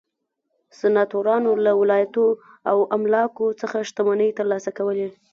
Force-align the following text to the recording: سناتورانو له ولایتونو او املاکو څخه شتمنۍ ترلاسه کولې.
سناتورانو 0.79 1.51
له 1.65 1.71
ولایتونو 1.81 2.37
او 2.71 2.77
املاکو 2.97 3.45
څخه 3.61 3.77
شتمنۍ 3.89 4.29
ترلاسه 4.39 4.69
کولې. 4.77 5.07